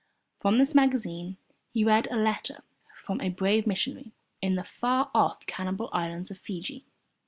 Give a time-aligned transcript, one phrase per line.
[0.39, 1.37] From this magazine
[1.73, 2.63] he read a letter
[3.05, 6.87] from a brave missionary in the far off cannibal islands of Fiji.